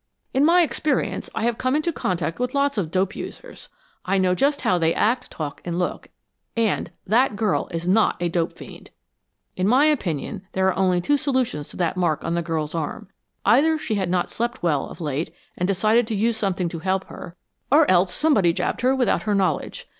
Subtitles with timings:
[0.33, 3.69] "In my experience I have come into contact with lots of dope users.
[4.03, 6.09] I know just how they act, talk and look
[6.57, 8.89] and THAT GIRL IS NOT A DOPE FIEND.
[9.55, 13.09] In my opinion there are only two solutions to that mark on the girl's arm.
[13.45, 17.03] Either she has not slept well of late, and decided to use something to help
[17.05, 17.35] her,
[17.71, 19.87] or else somebody jabbed her without her knowledge.